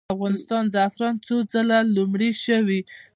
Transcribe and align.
د 0.07 0.11
افغانستان 0.15 0.63
زعفران 0.73 1.15
څو 1.25 1.35
ځله 1.51 1.77
لومړي 1.95 2.31
شوي؟ 2.45 2.81